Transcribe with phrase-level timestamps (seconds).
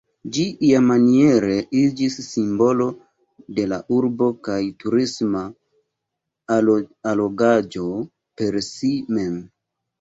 [0.35, 2.87] Ĝi iamaniere iĝis simbolo
[3.59, 5.45] de la urbo kaj turisma
[6.57, 7.89] allogaĵo
[8.41, 9.41] per si mem.